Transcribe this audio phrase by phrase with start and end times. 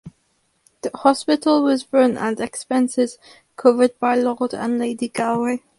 [0.81, 3.19] The hospital was run and expenses
[3.55, 5.59] covered by Lord and Lady Galway.